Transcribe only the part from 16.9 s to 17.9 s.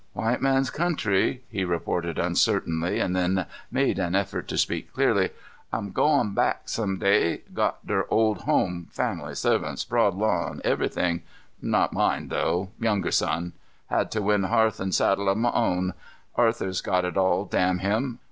it all, damn